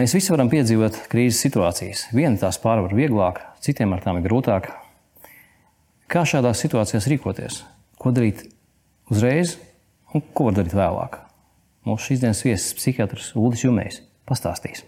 [0.00, 2.06] Mēs visi varam piedzīvot krīzes situācijas.
[2.16, 4.70] Viena tās pārvar vieglāk, citiem ar tām ir grūtāk.
[6.08, 7.58] Kā šādās situācijās rīkoties?
[8.00, 8.46] Ko darīt
[9.12, 9.58] uzreiz
[10.16, 11.18] un ko var darīt vēlāk?
[11.84, 14.86] Mūsu šīs dienas viesis, psihiatrs Ulris Jumejs, pastāstīs.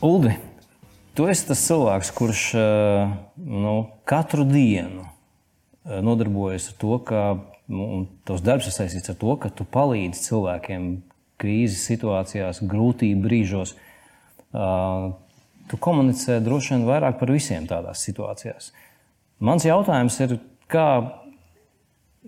[0.00, 0.38] Ulri,
[1.16, 3.74] tu esi tas cilvēks, kurš eh, nu,
[4.08, 7.22] katru dienu eh, nodarbojas ar to, ka
[7.72, 10.92] nu, tavs darbs ir saistīts ar to, ka tu palīdzi cilvēkiem
[11.42, 13.74] krīzes situācijās, grūtību brīžos.
[14.52, 15.14] Uh,
[15.70, 18.70] tu komunicē droši vien vairāk par visiem tādās situācijās.
[19.42, 20.36] Mans jautājums ir,
[20.70, 20.86] kā,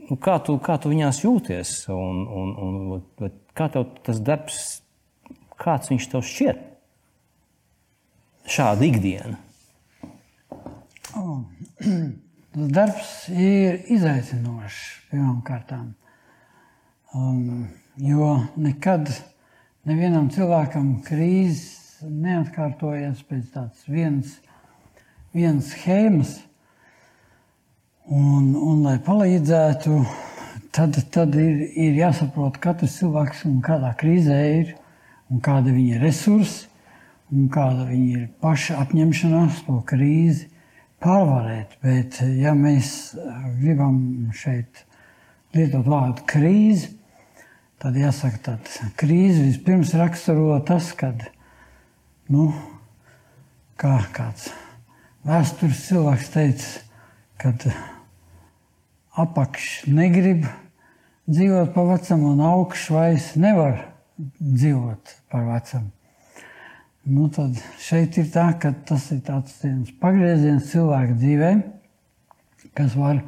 [0.09, 4.63] nu, kā, tu, kā tu viņās jūties un, un, un kā tev tas darbs,
[5.61, 6.65] kāds viņš tev šķiet?
[8.49, 9.39] Šāda ikdiena?
[11.17, 11.43] Oh.
[12.55, 15.73] Tas darbs ir izaicinošs pirmkārt.
[17.11, 17.65] Um,
[17.99, 19.09] jo nekad
[19.89, 24.37] nevienam cilvēkam krīzes neatkārtojas pēc tādas vienas,
[25.35, 26.37] vienas schēmas.
[28.05, 29.99] Un, un, lai palīdzētu,
[30.77, 34.75] tad, tad ir, ir jāsaprot, katrs cilvēks un kādā krīzē ir
[35.27, 36.69] un kāda ir viņa resursi
[37.33, 40.51] un kāda viņa ir paša apņemšanās to krīzi
[41.05, 41.79] pārvarēt.
[41.85, 43.15] Bet, ja mēs
[43.61, 44.85] gribam šeit
[45.55, 46.91] lietot vārdu krīzi,
[47.83, 51.27] tad jāsaka, ka krīzi vispirms raksturo tas, kad
[52.33, 52.51] nu,
[53.81, 54.51] kā kāds
[55.25, 56.71] vēstures cilvēks teica,
[57.41, 57.67] kad
[59.21, 60.47] apakš negrib
[61.29, 63.85] dzīvot pa vecam, un augšs vairs nevar
[64.41, 65.93] dzīvot par vecamu.
[67.05, 69.59] Nu, tad šeit ir tā, ka tas ir tāds
[70.01, 71.51] pagrieziens cilvēka dzīvē,
[72.73, 73.19] kas var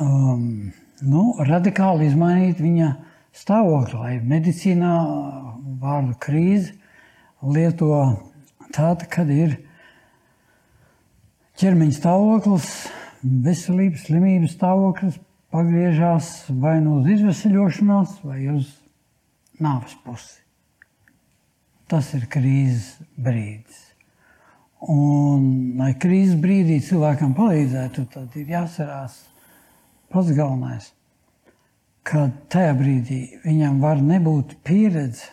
[0.00, 0.70] um,
[1.04, 2.88] nu, radikāli izmainīt viņa
[3.36, 4.00] stāvokli.
[4.00, 4.94] Lai medicīnā
[5.84, 6.72] vārdu krīze
[7.44, 7.92] lieto
[8.72, 9.58] tāda, kad ir
[11.60, 12.74] ķermeņa stāvoklis,
[13.20, 15.20] veselības, slimības stāvoklis
[15.52, 18.72] pagriežās vai nu uz izvesaļošanās, vai uz
[19.60, 20.40] nāves pusi
[21.90, 23.86] tas ir krīzes brīdis.
[24.88, 25.42] Un,
[25.76, 29.18] lai krīzes brīdī cilvēkam palīdzētu, tad ir jāsarās
[30.10, 30.86] pats galvenais,
[32.06, 35.28] ka tajā brīdī viņam var nebūt pieredze,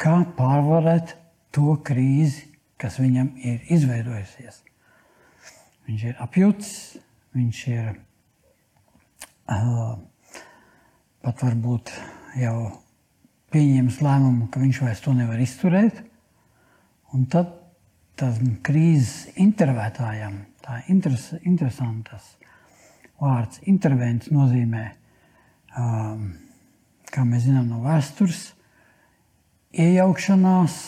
[0.00, 1.16] kā pārvarēt
[1.52, 2.48] to krīzi,
[2.80, 4.62] kas viņam ir izveidojusies.
[5.86, 6.72] Viņš ir apjucis,
[7.36, 7.90] viņš ir
[9.50, 9.98] uh,
[11.22, 11.92] pat varbūt
[12.40, 12.56] jau
[13.52, 16.02] pieņēmis lēmumu, ka viņš vairs to nevar izturēt.
[17.12, 17.52] Un tad
[18.18, 22.36] tas krīzes intervētājam, tā ir interes, interesants
[23.22, 24.86] vārds, intervents nozīmē,
[25.78, 26.32] um,
[27.12, 28.50] kā mēs zinām no vēstures,
[29.72, 30.78] iejaukšanās,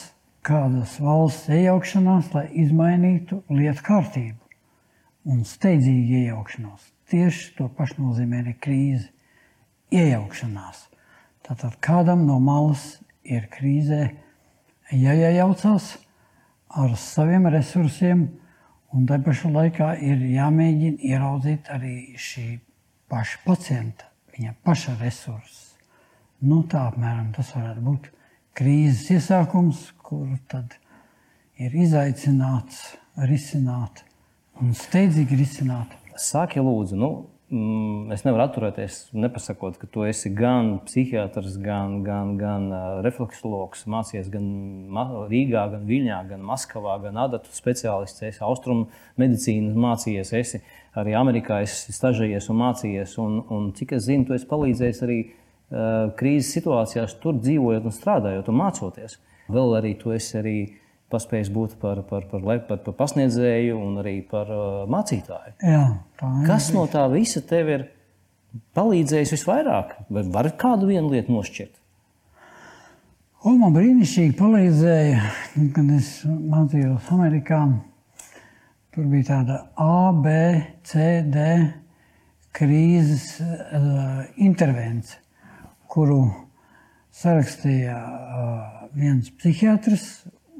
[0.44, 6.90] kādas valsts iejaukšanās, lai izmainītu lietu kārtību un steidzīgi iejaukšanos.
[7.08, 9.08] Tieši to pašu nozīmē arī krīze,
[9.94, 10.88] iejaukšanās.
[11.44, 14.06] Tātad kādam no malas ir krīzē
[14.96, 15.90] jāiejaucas
[16.80, 18.24] ar saviem resursiem,
[18.94, 22.46] un te pašā laikā ir jāmēģina ieraudzīt arī šī
[23.12, 25.74] paša pacienta, viņa paša resursus.
[26.44, 28.08] Nu, tā apmēram tas varētu būt
[28.56, 30.78] krīzes iesākums, kuru tad
[31.60, 32.94] ir izaicināts
[33.28, 34.02] risināt
[34.60, 35.92] un steidzīgi risināt.
[36.20, 37.12] Sāki lūdzu, nu,
[37.52, 42.70] es nevaru atturēties, nepasakot, ka tu esi gan psihiatrs, gan, gan, gan
[43.04, 44.46] refleksologs, mācījies gan
[45.30, 48.88] Rīgā, gan Viļņā, gan Maskavā, gan adatu speciālists, esi austrumu
[49.20, 50.62] medicīnas mācījies, esi
[50.96, 53.18] arī Amerikā, esi stažējies un mācījies.
[53.22, 55.18] Un, un cik es zinu, tu esi palīdzējis arī
[56.18, 59.18] krīzes situācijās, tur dzīvojot un strādājot un mācoties.
[59.52, 60.58] Vēl arī tu esi arī
[61.14, 65.56] paspējis būt par, par, par, par, par pasniedzēju un arī par uh, mācītāju.
[65.62, 65.84] Jā,
[66.48, 67.86] Kas no tā visa tev ir
[68.76, 69.96] palīdzējis visvairāk?
[70.10, 71.80] Vai var kādu vienu lietu nošķirt?
[73.44, 75.24] Un man brīnišķīgi palīdzēja,
[75.76, 77.58] kad es mācījos Amerikā.
[78.94, 80.32] Tur bija tāda A, B,
[80.86, 81.42] C, D
[82.56, 85.18] krīzes uh, intervence,
[85.90, 86.22] kuru
[87.14, 90.06] sarakstīja uh, viens psihiatrs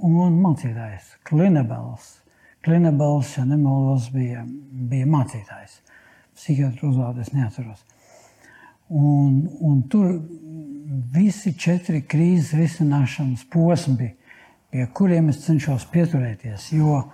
[0.05, 2.11] un mācītājs Klinebels.
[2.65, 5.81] Klinebels, ja nemaldos, bija, bija mācītājs.
[6.35, 7.85] Psihiatru uzvārdu es neatceros.
[8.89, 10.19] Un, un tur
[11.15, 13.97] visi četri krīzes risināšanas posmi
[14.75, 16.73] pie kuriem es cenšos pieturēties.
[16.75, 17.05] Jo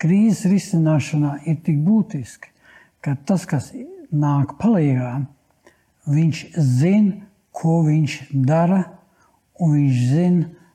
[0.00, 2.52] krīzes risināšanā ir tik būtiski,
[3.00, 3.72] ka tas, kas
[4.12, 5.14] nāk palīdzīgā,
[6.08, 8.84] viņš zina, ko viņš dara,
[9.58, 10.67] un viņš zina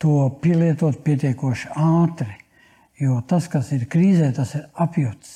[0.00, 2.36] to pielietot pietiekoši ātri.
[3.00, 5.30] Jo tas, kas ir krīzē, tas ir apjuts.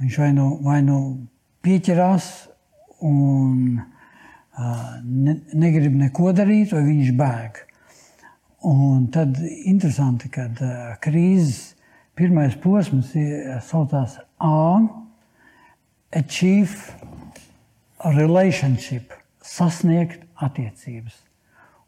[0.00, 0.98] Viņš vai nu, vai nu
[1.64, 2.28] pieķerās
[3.04, 7.60] un uh, ne, negrib neko darīt, vai viņš bēg.
[8.64, 11.74] Un tad interesanti, ka uh, krīzes
[12.16, 13.12] pirmais posms
[13.66, 14.80] saucās A,
[16.14, 16.78] achieve
[18.14, 19.12] relationship,
[19.42, 21.16] sasniegt attiecības.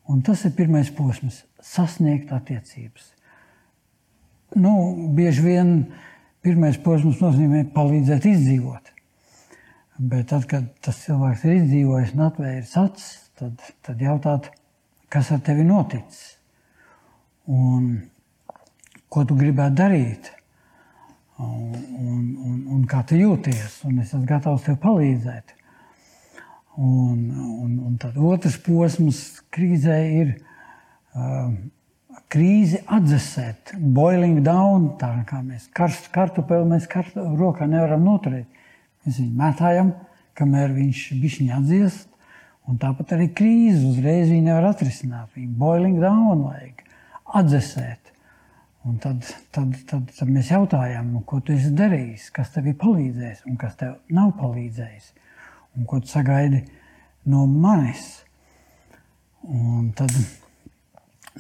[0.06, 3.10] Un tas ir pirmais posms- sasniegt attiecības.
[4.56, 4.72] Nu,
[5.16, 5.72] bieži vien
[6.44, 8.92] pirmais posms nozīmē palīdzēt izdzīvot.
[9.96, 14.50] Bet tad, kad tas cilvēks ir izdzīvojis un atvēris acis, tad, tad jautāt,
[15.12, 16.36] kas ar tevi noticis
[17.46, 17.94] un
[19.12, 20.30] ko tu gribētu darīt
[21.40, 23.80] un, un, un, un kā tu jūties.
[23.88, 25.54] Un es esmu gatavs tev palīdzēt.
[26.76, 29.22] Un, un, un tad otrs posms
[29.54, 30.55] krīzē ir uh,
[32.32, 34.92] krīzi atdzesēt, boiling down.
[35.00, 38.48] Tā kā mēs karstu kartupeli mēs kartu, rokā nevaram noturēt.
[39.06, 39.92] Mēs viņu mētājam,
[40.36, 42.08] kamēr viņš bišķiņi atdziest.
[42.66, 45.30] Un tāpat arī krīze uzreiz viņa nevar atrisināt.
[45.36, 46.82] Viņa boiling down vajag
[47.38, 48.12] atdzesēt.
[48.86, 49.22] Un tad,
[49.54, 53.56] tad, tad, tad mēs jautājām, nu, ko tu esi darījis, kas tev ir palīdzējis un
[53.58, 55.08] kas tev nav palīdzējis.
[55.76, 56.62] Un ko tu sagaidi
[57.30, 58.04] no manis.
[59.46, 60.14] Un tad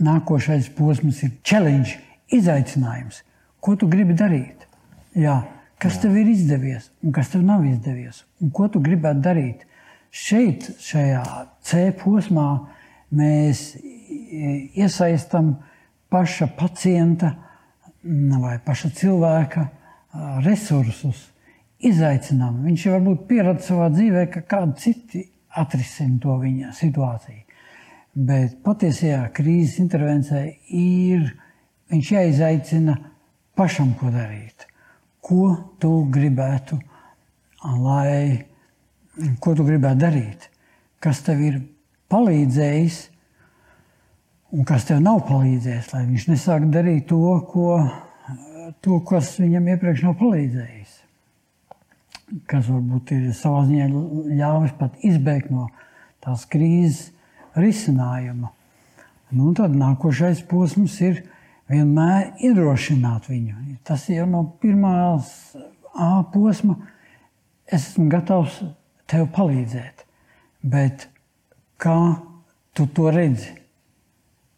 [0.02, 1.96] nākošais posms ir challenge,
[2.32, 3.22] izaicinājums.
[3.60, 4.66] Ko tu gribi darīt?
[5.16, 5.40] Jā,
[5.82, 9.64] kas tev ir izdevies un kas tev nav izdevies, un ko tu gribētu darīt.
[10.16, 11.22] Šeit, šajā
[11.66, 12.48] C posmā,
[13.16, 13.74] mēs
[14.76, 15.56] iesaistām
[16.12, 17.34] paša pacienta
[18.02, 19.66] vai paša cilvēka
[20.46, 21.26] resursus,
[21.84, 22.62] izaicinām.
[22.64, 25.24] Viņš jau varbūt pierada savā dzīvē, ka kādi citi
[25.56, 27.45] atrisina to viņa situāciju.
[28.16, 31.26] Bet patiesajā krīzes intervencijā ir
[31.92, 32.96] viņš jāizaicina
[33.56, 34.66] pašam, ko darīt
[35.26, 36.78] ko tu gribētu,
[37.82, 38.46] lai,
[39.42, 40.48] ko tu gribētu darīt,
[41.02, 41.58] kas tev ir
[42.12, 43.00] palīdzējis
[44.54, 47.80] un kas tev nav palīdzējis, lai viņš nesāk darīt to, ko,
[48.86, 50.94] to kas viņam iepriekš nav palīdzējis.
[52.50, 53.90] Kas varbūt ir savā ziņā
[54.38, 55.68] ļāvis pat izbēgt no
[56.22, 57.10] tās krīzes
[57.56, 58.52] risinājuma.
[59.36, 61.24] Nu, tad nākošais posms ir
[61.70, 63.80] vienmēr iedrošināt viņu.
[63.86, 65.32] Tas jau no pirmās
[65.96, 66.76] A posma
[67.66, 68.58] es esmu gatavs
[69.08, 70.04] tev palīdzēt.
[70.66, 71.06] Bet
[71.80, 71.96] kā
[72.76, 73.54] tu to redzi?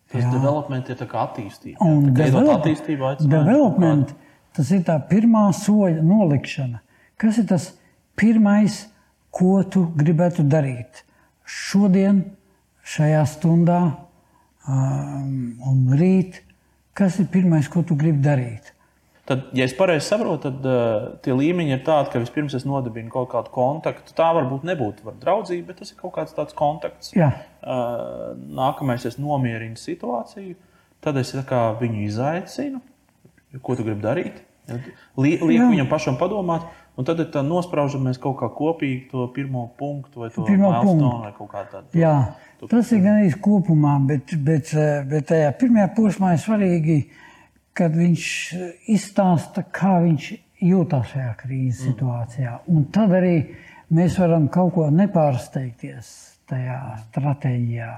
[0.09, 0.31] Tas Jā.
[0.33, 1.85] development ir attīstība.
[1.85, 2.65] Un develop,
[3.29, 4.15] development,
[4.57, 6.81] tas ir tā pirmā soļa nolikšana.
[7.21, 7.71] Kas ir tas
[8.19, 8.87] pirmais,
[9.31, 11.05] ko tu gribētu darīt?
[11.45, 12.25] Šodien,
[12.89, 13.81] šajā stundā
[14.69, 16.43] um, un rīt
[16.99, 18.73] Kas ir pirmais, ko tu gribi darīt?
[19.29, 23.13] Tad, ja es pareizi saprotu, tad uh, tie līmeņi ir tādi, ka vispirms es nodibinu
[23.13, 24.17] kaut kādu kontaktu.
[24.19, 27.13] Tā varbūt nebūtu var draudzība, bet tas ir kaut kāds tāds kontakts.
[27.15, 27.29] Jā.
[27.61, 30.57] Uh, nākamais, es nomierinu situāciju,
[31.05, 32.83] tad es viņu izaicinu,
[33.63, 34.43] ko tu gribi darīt.
[35.21, 36.67] Liek viņam pašam padomāt,
[36.99, 41.63] un tad nospraužamies kaut kā kopīgi to pirmo punktu vai to milestone vai kaut kā
[41.71, 41.99] tādu.
[41.99, 42.17] Jā.
[42.67, 44.73] Tas ir gan īsti kopumā, bet, bet,
[45.07, 46.99] bet tajā pirmajā posmā ir svarīgi,
[47.79, 48.25] kad viņš
[48.91, 50.33] izstāsta, kā viņš
[50.67, 51.93] jūtas šajā krīzes mm.
[51.93, 52.57] situācijā.
[52.75, 53.37] Un tad arī
[53.95, 56.11] mēs varam kaut ko nepārsteigties
[56.51, 57.95] tajā stratēģijā.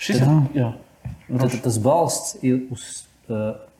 [0.00, 0.30] Šis jā.
[0.30, 0.72] ir jā.
[1.30, 2.86] Tad, tas balsts ir uz,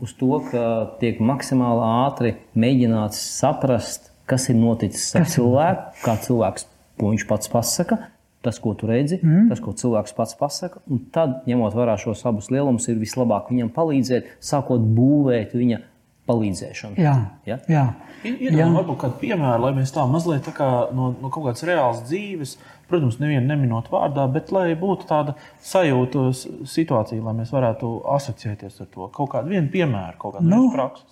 [0.03, 0.65] uz to, ka
[1.01, 6.67] tiek maksimāli ātri mēģināts saprast, kas ir noticis ar cilvēku, kā cilvēks,
[7.01, 7.99] ko viņš pats pasaka,
[8.45, 9.51] tas, ko tu redzi, mm.
[9.51, 10.81] tas, ko cilvēks pats pasaka.
[10.91, 15.83] Un tad, ņemot vērā šos abus lielumus, ir vislabāk viņam palīdzēt, sākot būvēt viņa
[16.31, 16.99] palīdzēšanu.
[17.01, 17.15] Jā,
[17.49, 17.59] ja?
[17.71, 17.85] jā.
[18.23, 22.03] Iedomājieties, varbūt kādu piemēru, lai mēs tā mazliet tā kā no, no kaut kādas reālas
[22.07, 22.57] dzīves,
[22.91, 26.27] protams, nevienu neminot vārdā, bet lai būtu tāda sajūta
[26.69, 29.09] situācija, lai mēs varētu asociēties ar to.
[29.17, 31.09] Kaut kādu piemēru, kaut kādu nu, prakses.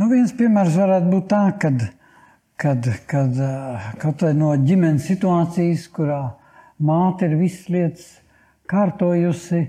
[0.00, 1.88] Nu, viens piemērs varētu būt tā, kad,
[2.60, 3.36] kad, kad
[4.00, 6.22] kaut vai no ģimenes situācijas, kurā
[6.80, 8.08] māte ir visas lietas
[8.70, 9.64] kārtojusi,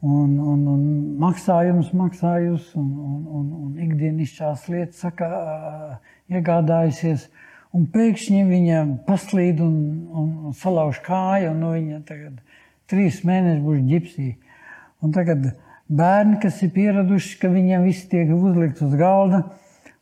[0.00, 0.84] un, un, un
[1.20, 5.28] maksājumus maksājusi, un, un, un, un ikdienišķās lietas saka,
[6.32, 7.28] iegādājusies.
[7.76, 9.74] Un pēkšņi viņa paslīd un,
[10.10, 12.40] un, un salauž kāju, un nu, viņa tagad
[12.90, 14.30] trīs mēnešus būs ģipsī.
[15.04, 15.52] Un tagad
[15.86, 19.44] bērni, kas ir pieraduši, ka viņiem viss tiek uzlikts uz galda,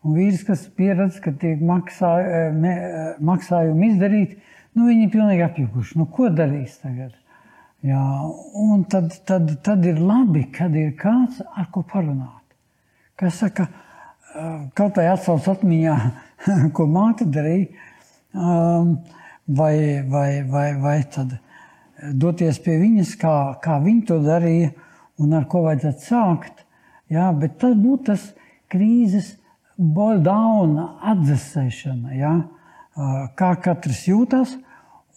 [0.04, 4.38] un vīrs, kas ir pieredzējis, ka tiek maksā, eh, ne, eh, maksājumi izdarīti,
[4.74, 5.98] nu, viņi ir pilnīgi apjukuši.
[5.98, 7.16] Nu, ko darīs tagad?
[7.86, 8.04] Jā,
[8.58, 12.42] un tad, tad, tad ir labi, kad ir kāds, ar ko parunāt.
[13.18, 13.68] Kas saka,
[14.74, 15.96] kaut vai atsauc atmiņā,
[16.76, 17.68] ko māte darīja,
[19.60, 19.74] vai,
[20.10, 21.38] vai, vai, vai tad
[22.14, 24.72] doties pie viņas, kā, kā viņa to darīja,
[25.18, 26.64] un ar ko vajadzētu sākt.
[27.08, 28.26] Jā, bet tas būtu tas
[28.70, 29.37] krīzes
[29.78, 32.34] boldauna atdzesēšana, jā,
[33.38, 34.56] kā katrs jūtas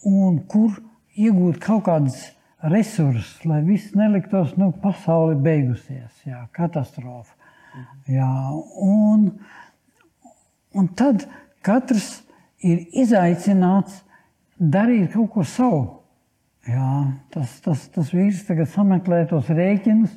[0.06, 0.78] un kur
[1.18, 2.20] iegūt kaut kādas
[2.62, 7.34] resursus, lai viss neliktos, nu, pasaule beigusies, jā, katastrofa.
[7.72, 8.14] Mhm.
[8.14, 8.34] Jā,
[8.86, 9.26] un,
[10.78, 11.26] un tad
[11.64, 12.22] katrs
[12.62, 14.02] ir izaicināts
[14.58, 15.82] darīt kaut ko savu.
[16.68, 16.88] Jā,
[17.34, 20.12] tas, tas, tas vīrs tagad sameklē tos rēķinus,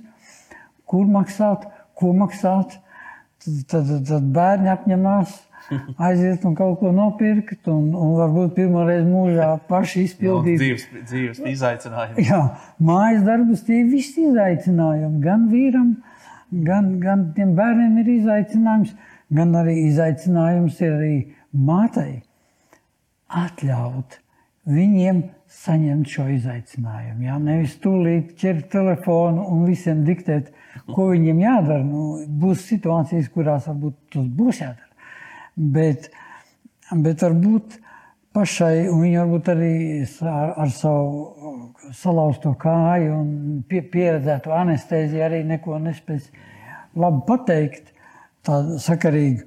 [0.86, 1.66] kur maksāt,
[1.98, 2.78] ko maksāt.
[3.70, 5.36] Tad, tad, bērni apņemās
[6.08, 10.58] aiziet un kaut ko nopirkt, un, un varbūt pirmo reizi mūžā paši izpildīt.
[10.58, 12.26] No, dzīves, dzīves izaicinājumi.
[12.26, 12.42] Jā,
[12.90, 15.22] mājas darbus tie visi izaicinājumi.
[15.24, 15.96] Gan vīram,
[16.68, 18.94] gan, gan tiem bērniem ir izaicinājums,
[19.36, 21.16] gan arī izaicinājums ir arī
[21.54, 22.22] mātei
[23.46, 24.20] atļaut
[24.70, 27.26] viņiem saņemt šo izaicinājumu.
[27.28, 27.38] Jā?
[27.42, 30.52] Nevis tūlīt ķert telefonu un visiem diktēt,
[30.92, 31.84] ko viņiem jādara.
[31.86, 35.10] Nu, būs situācijas, kurās varbūt tas būs jādara.
[35.56, 36.10] Bet,
[36.92, 37.80] bet varbūt
[38.36, 39.74] pašai, un viņa varbūt arī
[40.28, 43.30] ar, ar savu salauzto kāju un
[43.70, 46.26] pie, pieredzēto anestēziju arī neko nespēj
[47.00, 47.94] labi pateikt,
[48.46, 49.46] tādu sakarīgu.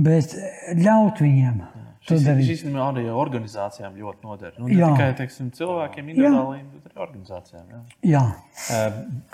[0.00, 0.34] Bet
[0.78, 1.62] ļaut viņiem.
[2.08, 4.54] Šis, šis arī organizācijām ļoti noder.
[4.56, 4.88] Nu, ne jā.
[4.94, 7.66] tikai teiksim, cilvēkiem, individuāli, bet arī organizācijām.
[7.74, 7.82] Jā.
[8.08, 8.84] Jā.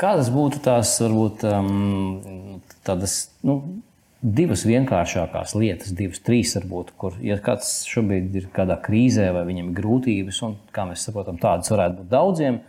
[0.00, 3.14] Kādas būtu tās varbūt um, tādas
[3.46, 3.60] nu,
[4.20, 9.70] divas vienkāršākās lietas, divas, trīs varbūt, kur, ja kāds šobrīd ir kādā krīzē vai viņam
[9.70, 12.62] ir grūtības, un kā mēs saprotam, tādas varētu būt daudziem,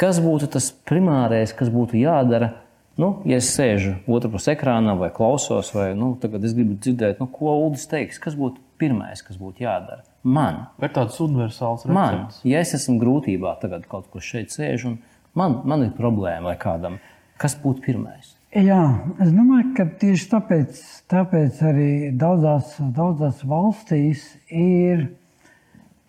[0.00, 2.54] kas būtu tas primārais, kas būtu jādara?
[2.96, 7.18] Nu, ja es sēžu otrā pusē ekrānā vai klausos, vai nu, tagad es gribu dzirdēt,
[7.20, 10.04] nu, ko Ulas teiks, kas būtu pirmais, kas būtu jādara?
[10.22, 10.64] Man.
[10.82, 11.94] Vai tāds universāls recepts?
[11.94, 14.98] Man, ja es esmu grūtībā, tagad kaut kur šeit sēžu, un
[15.38, 16.98] man, man ir problēma vai kādam,
[17.40, 18.34] kas būtu pirmais?
[18.56, 18.80] Jā,
[19.20, 25.10] es domāju, ka tieši tāpēc, tāpēc arī daudzās, daudzās valstīs ir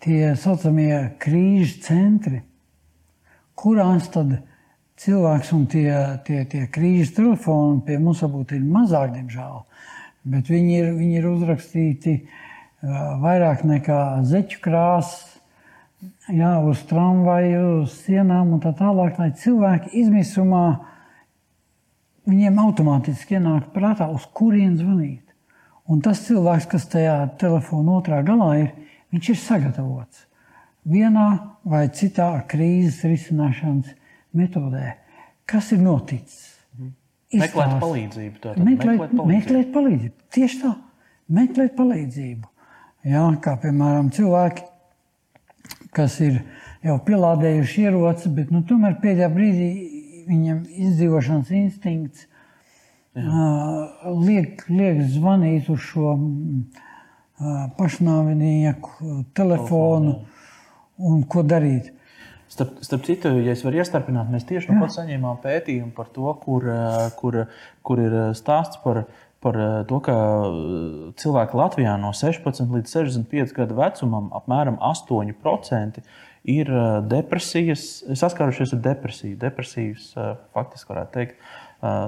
[0.05, 2.43] tie saucamie krīžu centri,
[3.57, 4.38] kurās tad
[5.01, 5.91] cilvēks un tie,
[6.25, 9.59] tie, tie krīžu telefoni pie mums varbūt ir mazāk, diemžēl,
[10.31, 12.15] bet viņi ir, viņi ir uzrakstīti
[12.84, 15.38] vairāk nekā zeķu krāsas,
[16.29, 20.65] jā, uz tramvaju, uz sienām un tā tālāk, lai cilvēki izmisumā
[22.27, 25.24] viņiem automātiski ienāk prātā, uz kurien zvanīt.
[25.88, 28.72] Un tas cilvēks, kas tajā telefona otrā galā ir,
[29.13, 30.25] viņš ir sagatavots
[30.88, 31.27] vienā
[31.67, 33.93] vai citā krīzes risināšanas
[34.36, 34.93] metodē.
[35.48, 36.53] Kas ir noticis?
[36.75, 36.91] Mhm.
[37.41, 38.36] Meklēt palīdzību.
[38.43, 39.31] Meklēt, meklēt, palīdzību.
[39.31, 40.27] meklēt palīdzību.
[40.36, 40.75] Tieši tā,
[41.39, 42.51] meklēt palīdzību.
[43.07, 44.65] Jā, kā piemēram cilvēki,
[45.95, 46.41] kas ir
[46.83, 49.69] jau pielādējuši ieroci, bet nu, tomēr pēdējā brīdī
[50.27, 56.89] viņam izdzīvošanas instinkts uh, liek, liek zvanīt uz šo uh,
[57.77, 60.17] pašnāvinieku telefonu
[60.97, 61.93] un ko darīt.
[62.51, 66.27] Starp, starp citu, ja es varu iestarpināt, mēs tieši nu pat saņēmām pētījumu par to,
[66.43, 66.67] kur,
[67.19, 67.41] kur,
[67.87, 69.05] kur ir stāsts par,
[69.44, 69.58] par
[69.89, 70.15] to, ka
[71.22, 76.01] cilvēki Latvijā no 16 līdz 65 gadu vecumam apmēram 8%
[76.48, 76.72] ir
[77.12, 80.12] depresijas, saskārušies ar depresiju, depresijas,
[80.56, 81.50] faktiski varētu teikt,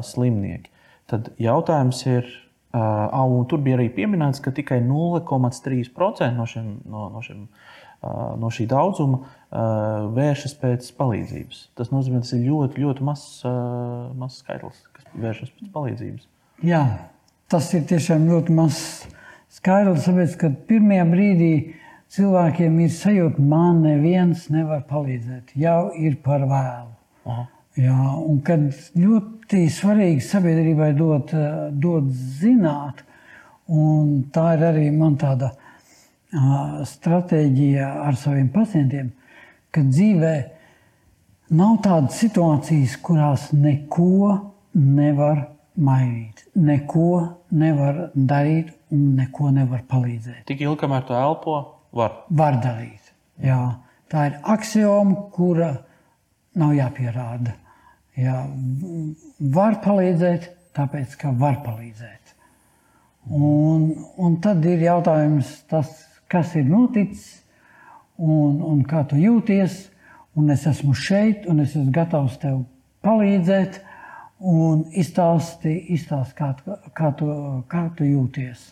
[0.09, 0.71] slimnieki.
[1.09, 2.29] Tad jautājums ir,
[2.73, 7.45] un tur bija arī pieminēts, ka tikai 0,3% no, šiem, no, no, šiem,
[8.39, 9.21] no šī daudzuma
[10.15, 11.63] vēršas pēc palīdzības.
[11.77, 13.45] Tas nozīmē, ka tas ir ļoti, ļoti mazs
[14.17, 16.29] maz skaitlis, kas vēršas pēc palīdzības.
[16.65, 16.83] Jā,
[17.49, 19.05] tas ir tiešām ļoti mazs
[19.59, 21.53] skaitlis, tāpēc, ka pirmajā brīdī
[22.13, 25.55] cilvēkiem ir sajūta, man neviens nevar palīdzēt.
[25.59, 26.93] Jau ir par vēlu.
[27.29, 27.47] Aha.
[27.79, 28.65] Jā, un kad
[28.97, 31.31] ļoti svarīgi sabiedrībai dot,
[31.79, 32.07] dot
[32.39, 33.05] zināt,
[33.71, 39.13] un tā ir arī man tāda uh, stratēģija ar saviem pacientiem,
[39.71, 40.33] ka dzīvē
[41.55, 44.35] nav tādas situācijas, kurās neko
[44.73, 45.45] nevar
[45.77, 47.09] mainīt, neko
[47.51, 50.45] nevar darīt un neko nevar palīdzēt.
[50.49, 51.59] Tik ilgi, kamēr tu elpo,
[51.95, 52.13] Var.
[52.29, 53.13] Var darīt.
[53.41, 53.61] Jā.
[54.09, 55.71] Tā ir axioma, kura
[56.57, 57.55] nav jāpierāda.
[58.19, 58.41] Jā,
[59.53, 62.33] var palīdzēt, tāpēc ka var palīdzēt.
[63.29, 65.91] Un, un tad ir jautājums, tas,
[66.31, 67.43] kas ir noticis
[68.17, 69.85] un, un kā tu jūties.
[70.37, 72.61] Un es esmu šeit, un es esmu gatavs tev
[73.05, 73.79] palīdzēt,
[74.39, 76.53] un izstāsti, izstāsti kā,
[76.95, 77.29] kā, tu,
[77.67, 78.69] kā tu jūties.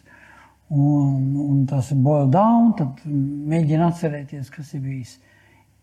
[0.67, 5.17] Un, un tas ir boil down, tad mēģini atcerēties, kas ir bijis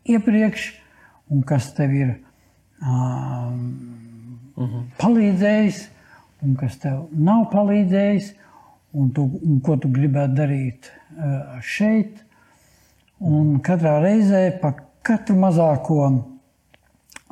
[0.04, 0.72] iepriekš
[1.32, 2.10] un kas tev ir
[2.84, 3.60] um,
[4.56, 4.82] uh -huh.
[5.00, 5.86] palīdzējis,
[6.42, 8.34] un kas tev nav palīdzējis,
[8.92, 12.20] un, tu, un ko tu gribētu darīt uh, šeit.
[13.20, 16.24] Un katrā reizē par katru mazāko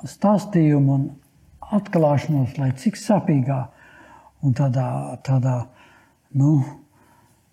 [0.05, 1.11] stāstījumu un
[1.73, 3.61] atklāšanos, lai cik sāpīgā
[4.43, 4.87] un tādā,
[5.27, 5.57] tādā
[6.39, 6.57] nu,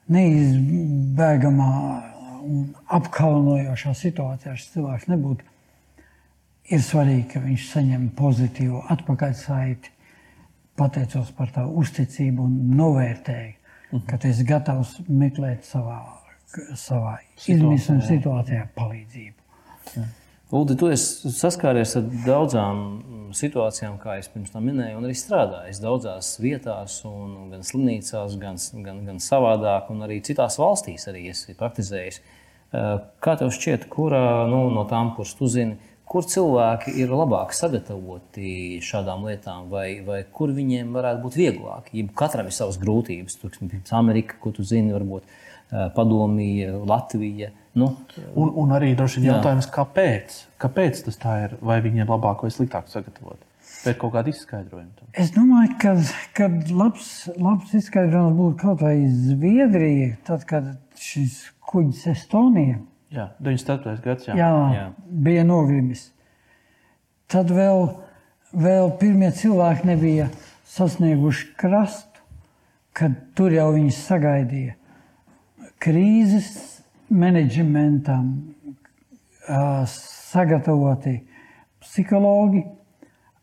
[0.10, 1.72] neizbēgamā
[2.50, 2.66] un
[2.98, 5.46] apkaunojošā situācijā šis cilvēks nebūtu.
[6.70, 9.96] Ir svarīgi, ka viņš saņem pozitīvu atpakaļsaiti,
[10.80, 13.54] pateicos par tā uzticību un novērtēju,
[13.92, 14.06] mhm.
[14.10, 16.00] ka tu esi gatavs meklēt savā,
[16.78, 19.38] savā izmisuma situācijā palīdzību.
[19.96, 20.08] Jā.
[20.50, 22.80] Uldi, tu esi saskāries ar daudzām
[23.38, 26.96] situācijām, kā jau pirms tam minēju, un arī strādājis daudzās vietās,
[27.52, 32.18] gan slimnīcās, gan, gan, gan savādāk, un arī citās valstīs arī esi praktizējis.
[32.70, 32.90] Eh,
[33.22, 35.78] kā tev šķiet, kura nu, no tām, kuras tu zini,
[36.10, 41.94] kur cilvēki ir labāk sagatavoti šādām lietām, vai, vai kur viņiem varētu būt vieglāk?
[41.94, 47.54] Ja katram ir savas grūtības, piemēram, Amerika, ko tu zini, varbūt eh, Padomija, Latvija.
[47.78, 47.92] Nu,
[48.34, 50.40] un, un arī droši vien jautājums, kāpēc?
[50.62, 51.54] kāpēc tas tā ir?
[51.62, 53.46] Vai viņi ir labāk vai sliktāk sagatavoti?
[53.84, 54.90] Vai ir kaut kāda izskaidrojuma?
[54.98, 55.10] Tam?
[55.22, 55.94] Es domāju, ka,
[56.36, 61.38] ka labs, labs izskaidrojums būtu kaut vai Zviedrija, tad, kad šis
[61.70, 62.80] kuģis Estonija
[63.14, 64.02] jā, 94.
[64.04, 64.36] gads jā.
[64.40, 64.88] Jā, jā.
[65.30, 66.10] bija nogrimis.
[67.30, 67.86] Tad vēl,
[68.58, 70.28] vēl pirmie cilvēki nebija
[70.74, 72.26] sasnieguši krastu,
[72.98, 74.76] kad tur jau viņus sagaidīja
[75.80, 76.50] krīzes
[77.10, 78.32] menedžmentam
[79.90, 81.16] sagatavoti
[81.82, 82.64] psihologi,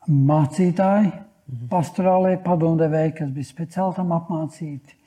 [0.07, 1.69] mācītāji, mhm.
[1.73, 4.99] pastorālajie padomdevēji, kas bija speciāli tam apmācīti.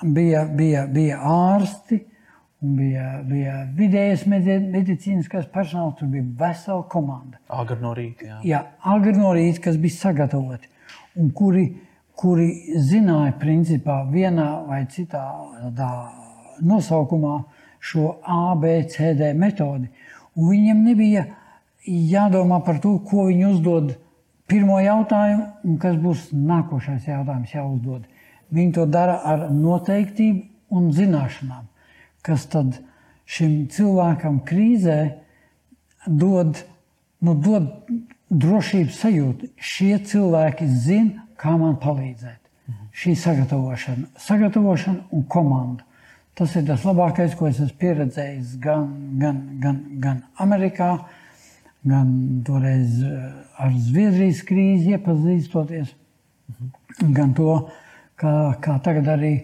[0.00, 2.00] Bija, bija, bija ārsti,
[2.60, 7.38] bija, bija vidējas medicīniskais personāls, tur bija vesela komanda.
[7.52, 8.26] Agri no rīta.
[8.26, 8.62] Jā, jā
[8.94, 10.72] agri no rīta, kas bija sagatavoti.
[11.20, 11.66] Un kuri,
[12.16, 12.48] kuri
[12.88, 15.24] zināja, principā, vienā vai citā
[16.64, 17.36] nosaukumā,
[17.80, 19.90] šo ABCD metodi.
[20.36, 21.24] Un viņiem nebija
[21.86, 23.94] jādomā par to, ko viņi uzdod
[24.50, 28.06] pirmo jautājumu, un kas būs nākošais jautājums jāuzdod.
[28.50, 31.66] Viņi to dara ar noteiktību un zināšanām,
[32.26, 32.80] kas tad
[33.30, 34.98] šim cilvēkam krīzē
[36.06, 36.58] dod,
[37.22, 37.70] nu, dod
[38.30, 39.50] drošības sajūtu.
[39.56, 42.40] Šie cilvēki zina, kā man palīdzēt.
[42.66, 42.90] Mhm.
[42.94, 45.86] Šī sagatavošana, sagatavošana un komanda.
[46.38, 48.86] Tas ir tas labākais, ko es esmu pieredzējis gan,
[49.20, 50.90] gan, gan, gan Amerikā,
[51.86, 52.12] gan
[52.46, 53.24] toreiz eh,
[53.60, 55.94] ar Zviedrijas krīzi iepazīstoties,
[56.54, 57.14] mhm.
[57.16, 57.56] gan to,
[58.20, 59.34] kā, kā tagad arī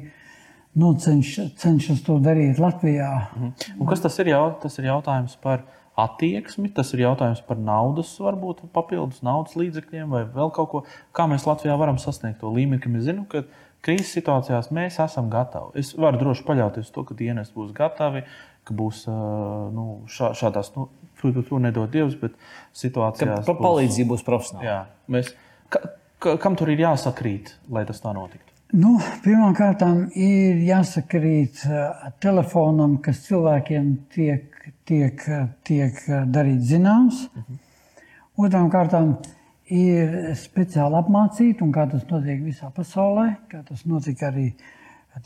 [0.76, 3.10] nu, cenš, cenšas to darīt Latvijā.
[3.34, 3.80] Mhm.
[3.80, 4.32] Un kas tas ir?
[4.34, 5.64] Jau, tas ir jautājums par
[5.96, 10.82] attieksmi, tas ir jautājums par naudas, varbūt papildus naudas līdzekļiem vai vēl kaut ko.
[11.16, 13.46] Kā mēs Latvijā varam sasniegt to līmeni, ka mēs zinām, ka
[13.86, 15.76] krīzes situācijās mēs esam gatavi.
[15.82, 18.24] Es varu droši paļauties to, ka dienas būs gatavi,
[18.66, 20.88] ka būs nu, šā, šādās, nu,
[21.20, 22.34] tur, tur nedod Dievs, bet
[22.76, 23.46] situācijās.
[23.46, 24.66] Ka palīdzība būs profesionāla.
[24.66, 24.80] Jā,
[25.12, 25.32] mēs,
[25.72, 25.82] ka,
[26.22, 28.52] ka, kam tur ir jāsakrīt, lai tas tā notiktu?
[28.74, 29.84] Nu, Pirmkārt,
[30.18, 31.62] ir jāsakrīt
[32.20, 34.56] telefonam, kas cilvēkiem tiek,
[34.88, 35.22] tiek,
[35.62, 36.02] tiek
[36.34, 37.28] darīts zināms.
[37.30, 37.62] Uh -huh.
[38.36, 39.14] Otrām kārtām
[39.72, 44.52] ir speciāli apmācīti, un kā tas notiek visā pasaulē, kā tas notika arī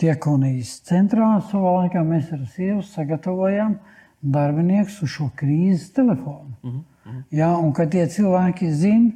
[0.01, 1.33] Tiekonijas centrā.
[1.51, 3.75] Savā laikā mēs ar sievu sagatavojām
[4.21, 6.55] darbiniekus uz šo krīzes telefonu.
[6.63, 7.23] Mm -hmm.
[7.31, 9.11] Jā, un kad tie cilvēki zina,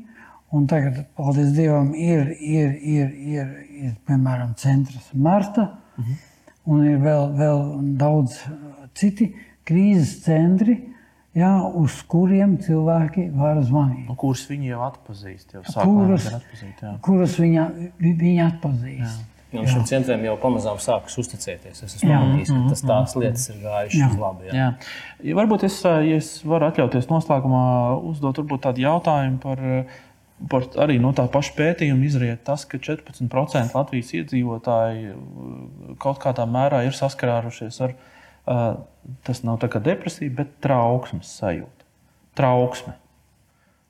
[0.50, 6.16] un tagad, paldies Dievam, ir, ir, ir, ir, ir piemēram centrs Marta, mm -hmm.
[6.64, 8.44] un ir vēl, vēl daudz
[8.94, 9.34] citi
[9.64, 10.93] krīzes centri,
[11.38, 14.08] jā, uz kuriem cilvēki var zvanīt.
[14.10, 15.54] Un kurus viņi jau atpazīst?
[15.56, 16.96] Jau kurus, atpazīt, jā.
[17.04, 17.68] kurus viņa,
[18.00, 19.04] viņi atpazīst.
[19.04, 19.30] Jā.
[19.54, 21.84] Un nu, šim centram jau pamazām sākas uzticēties.
[21.84, 24.48] Es esmu pamanījis, ka tas tās lietas ir gājušas labi.
[24.48, 24.54] Jā.
[24.58, 24.70] Jā.
[25.30, 27.66] Ja varbūt es, ja es varu atļauties noslēgumā
[28.10, 29.62] uzdot tādu jautājumu par,
[30.50, 35.14] par arī no tā paša pētījuma izriet tas, ka 14% Latvijas iedzīvotāji
[36.02, 38.12] kaut kādā mērā ir saskārušies ar viņu
[38.44, 41.88] tas nav tā kā depresija, bet trauksmes sajūta.
[42.38, 42.96] Trauksme.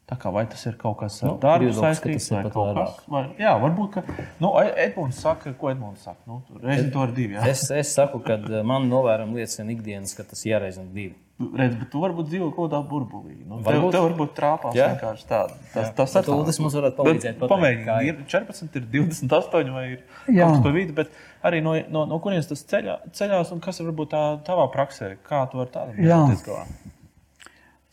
[0.04, 2.36] Tā kā vai tas ir kaut kas ar Nu, darbu viedoklis, ka saistīts, tas ir
[2.36, 2.96] vai pat kaut vairāk.
[2.98, 4.02] kas vai, Jā, varbūt, ka
[4.44, 4.50] nu,
[4.84, 6.20] Edmunds saka, ko Edmunds saka.
[6.28, 7.40] Nu, Reizē to ar diviem.
[7.48, 11.14] Es, es saku, ka eh, man novērojama liecina ikdienas, ka tas jāreizina divi.
[11.40, 13.40] Redz, bet tu varbūt dzīvo kaut kādā burbulī.
[13.48, 13.90] Nu, tev, Varbūt.
[13.96, 14.90] tev varbūt trāpās Jā.
[14.92, 15.56] vienkārši tāda.
[15.72, 15.94] Tas, Jā.
[15.98, 18.20] tas Bet Uldis mums varētu palīdzēt Pamēģini, ir.
[18.20, 20.44] ir 14, ir 28 vai ir Jā.
[20.46, 21.10] kaut kas pa vidu, bet
[21.42, 25.16] arī no, no, no kurienes tas ceļā, ceļās un kas ir varbūt tā tavā praksē,
[25.26, 26.20] kā tu vari tādu Jā.
[26.30, 26.68] tikt galā?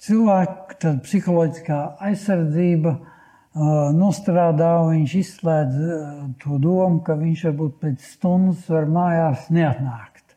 [0.01, 6.01] Cilvēka psiholoģiskā aizsardzība uh, nostrādā, viņš izslēdz uh,
[6.41, 10.35] to domu, ka viņš varbūt pēc stundas var mājās neatnākt.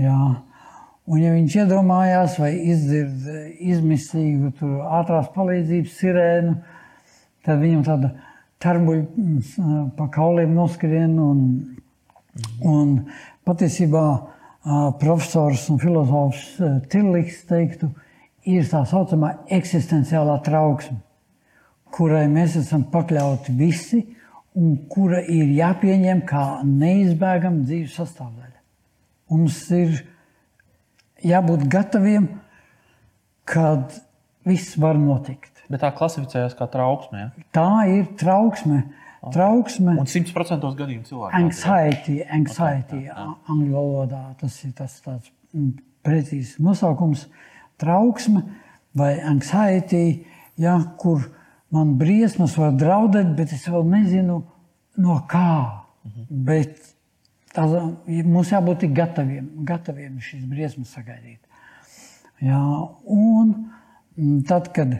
[0.00, 0.18] Jā.
[1.04, 3.26] Un, ja viņš iedomājās vai izdzird
[3.60, 6.54] izmisīgu ātrās palīdzības sirēnu,
[7.44, 8.14] tad viņam tāda
[8.64, 11.18] tarbuļa pa kauliem noskrien.
[11.20, 11.42] Un,
[12.64, 12.94] un
[13.44, 14.06] patiesībā
[15.02, 16.56] profesors un filozofs
[16.88, 17.90] Tilliks teiktu,
[18.48, 20.98] ir tā saucamā eksistenciālā trauksme,
[21.94, 24.02] kurai mēs esam pakļauti visi,
[24.54, 28.60] un kura ir jāpieņem kā neizbēgama dzīves sastāvdaļa.
[29.34, 29.96] Mums ir
[31.24, 32.28] jābūt gataviem,
[33.48, 33.96] kad
[34.46, 35.64] viss var notikt.
[35.72, 37.24] Bet tā klasificējas kā trauksme.
[37.24, 37.46] Ja?
[37.56, 38.84] Tā ir trauksme.
[39.32, 41.32] Trauksme, Un 100% gadījumu cilvēku.
[41.38, 45.70] anxiety, anxiety angļu valodā tas ir tas tāds mm,
[46.04, 47.22] precīzs nosaukums.
[47.80, 48.42] Trauksme
[48.94, 50.24] vai anxiety,
[50.60, 51.24] ja, kur
[51.74, 54.42] man briesmas var draudēt, bet es vēl nezinu
[55.02, 55.84] no kā.
[56.28, 56.78] Bet
[57.54, 57.64] tā,
[58.06, 61.40] mums jābūt gataviem, gataviem šīs briesmas sagaidīt.
[62.44, 62.60] Jā,
[63.10, 63.54] un
[64.48, 64.98] tad, kad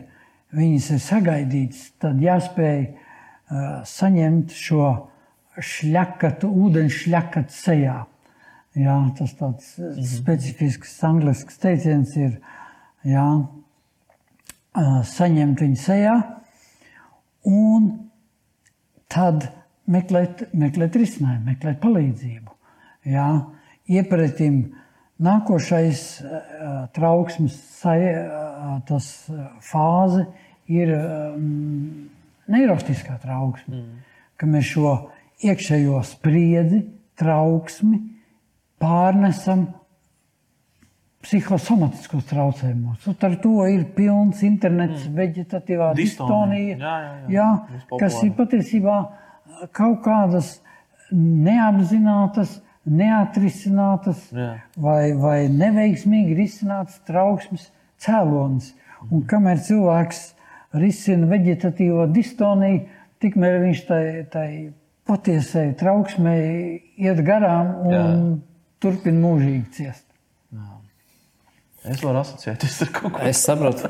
[0.55, 4.89] viņas ir sagaidītas, tad jāspēj uh, saņemt šo
[5.55, 8.01] šļakatu, ūdens šļakatu sejā.
[8.75, 10.07] Jā, tas tāds mm -hmm.
[10.17, 12.39] specifisks angļuisks teiciens ir
[13.07, 13.27] jā,
[15.15, 16.15] saņemt viņu sejā
[17.47, 17.91] un
[19.11, 19.47] tad
[19.91, 22.55] meklēt, meklēt risinājumu, meklēt palīdzību.
[23.13, 23.29] Jā,
[23.87, 24.63] iepratim
[25.21, 26.01] nākošais
[26.95, 27.59] trauksmes
[28.89, 29.11] tas,
[29.63, 30.25] fāze
[30.71, 32.09] ir um,
[32.51, 33.77] neirotiskā trauksme.
[33.77, 34.03] Mm.
[34.35, 34.95] Ka mēs šo
[35.45, 36.81] iekšējo spriedzi,
[37.15, 38.01] trauksmi
[38.81, 39.69] pārnesam
[41.25, 43.05] psihosomatiskos traucējumos.
[43.09, 45.15] Un ar to ir pilns internets, mm.
[45.17, 46.77] vegetatīvā Distonija.
[46.77, 47.47] Jā, jā, jā.
[47.81, 48.99] jā, kas ir patiesībā
[49.75, 50.59] kaut kādas
[51.11, 54.51] neapzinātas, neatrisinātas Jā.
[54.77, 57.69] vai, vai neveiksmīgi risinātas trauksmes
[58.01, 58.73] cēlonis.
[59.09, 60.23] Un kamēr cilvēks
[60.75, 62.85] risina vegetatīvo distoniju,
[63.21, 64.49] tikmēr viņš tai, tai
[65.09, 68.07] patiesai trauksmei iet garām un Jā.
[68.81, 70.05] turpina mūžīgi ciest.
[71.91, 73.23] Es varu asociēties ar kaut ko.
[73.29, 73.89] Es saprotu,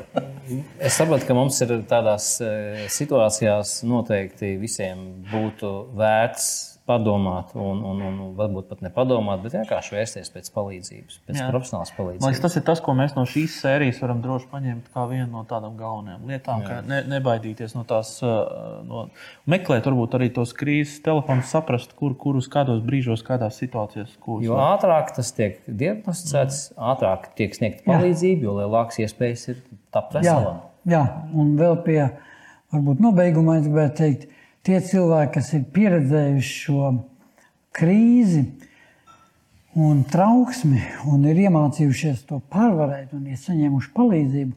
[0.78, 8.00] es saprotu, ka mums ir tādās eh, situācijās noteikti visiem būtu vērts padomāt, un, un,
[8.06, 11.46] un varbūt pat nepadomāt, bet vienkārši vērsties pēc palīdzības, pēc Jā.
[11.50, 12.42] profesionālas Man liekas, palīdzības.
[12.44, 15.74] tas ir tas, ko mēs no šīs sērijas varam droši paņemt kā vienu no tādām
[15.80, 16.62] galvenajām lietām.
[16.66, 19.08] ka Ne, nebaidīties no tās, uh, no,
[19.50, 24.14] meklēt varbūt arī tos krīzes telefonus, saprast, kur, kur uz kādos brīžos, kādās situācijās.
[24.46, 29.60] Jo varu- ātrāk tas tiek diagnosticēts, ātrāk tiek sniegta palīdzība, jo lielākas iespējas ir
[29.92, 30.62] tapt Jā, veselam.
[30.86, 31.02] jā,
[31.34, 32.00] un vēl pie
[32.72, 34.26] varbūt nobeigumā es gribētu teikt,
[34.66, 36.92] tie cilvēki, kas ir pieredzējuši šo
[37.76, 38.42] krīzi
[39.76, 40.80] un trauksmi
[41.12, 44.54] un ir iemācījušies to pārvarēt un ir saņēmuši palīdzību,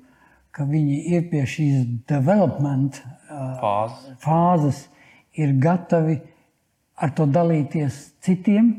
[0.56, 4.18] ka viņi ir pie šīs development uh, Fāzes.
[4.24, 4.82] fāzes,
[5.38, 6.18] ir gatavi
[7.00, 8.72] ar to dalīties citiem.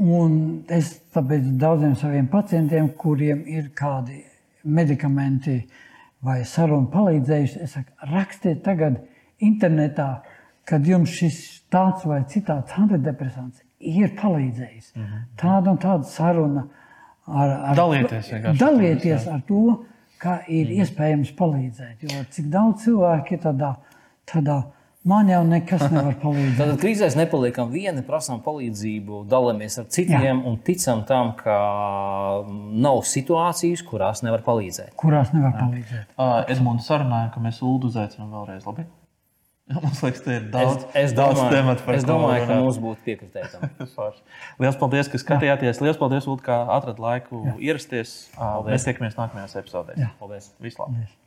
[0.00, 4.22] Un es tāpēc daudziem saviem pacientiem, kuriem ir kādi
[4.64, 5.58] medikamenti
[6.24, 8.96] vai saruna palīdzējuši, es saku, rakstiet tagad
[9.44, 10.22] internetā,
[10.70, 11.40] kad jums šis
[11.72, 14.92] tāds vai citāds antidepresants ir palīdzējis.
[14.94, 15.22] Mm -hmm.
[15.40, 16.66] Tāda un tāda saruna
[17.26, 18.58] ar, ar Dalieties vienkārši.
[18.58, 19.62] Dalieties ar to,
[20.20, 20.82] kā ir mm.
[20.82, 22.04] iespējams palīdzēt.
[22.04, 23.72] Jo cik daudz cilvēku ir tādā,
[24.28, 24.58] tādā
[25.04, 26.58] man jau nekas nevar palīdzēt.
[26.60, 30.36] Tad krīzēs nepaliekam vieni, prasām palīdzību, dalāmies ar citiem Jā.
[30.50, 31.58] un ticam tam, ka
[32.86, 34.94] nav situācijas, kurās nevar palīdzēt.
[35.00, 36.16] kurās nevar palīdzēt.
[36.16, 38.66] Uh, Edmunds sarunāja, ka mēs Ulu uzaicinām vēlreiz.
[38.68, 38.84] Labi?
[39.84, 43.04] Mums liekas, te ir daudz, es, es daudz domāju, tematu es domāju ka mums būtu
[43.06, 43.70] piekritēji.
[43.94, 44.24] Forši.
[44.58, 45.82] Lielas paldies, ka skatījāties.
[45.84, 47.56] Lielas paldies, Ulu, ka atradāt laiku Jā.
[47.70, 48.18] ierasties.
[48.34, 48.52] Jā.
[48.66, 50.02] Mēs tiekamies nākamajās epizodēs.
[50.02, 50.12] Jā.
[50.18, 50.50] Paldies!
[50.58, 50.96] Vislabāk!
[50.96, 51.19] Paldies.